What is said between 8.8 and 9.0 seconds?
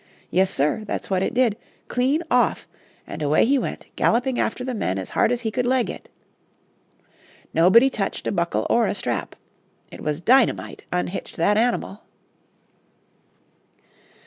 a